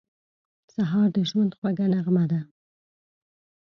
سهار 0.73 1.07
د 1.15 1.17
ژوند 1.29 1.51
خوږه 1.57 1.85
نغمه 1.93 2.25
ده. 2.31 2.41